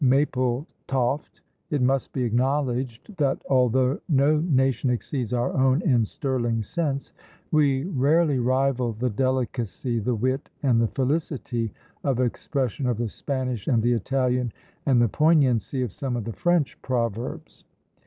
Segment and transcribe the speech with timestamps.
[0.03, 1.41] Mapletoft.
[1.69, 7.13] It must be acknowledged, that although no nation exceeds our own in sterling sense,
[7.51, 11.71] we rarely rival the delicacy, the wit, and the felicity
[12.03, 14.51] of expression of the Spanish and the Italian,
[14.87, 17.63] and the poignancy of some of the French proverbs.